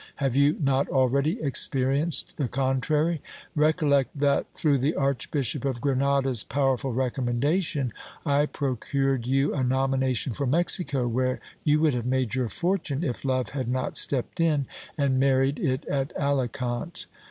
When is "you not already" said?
0.35-1.39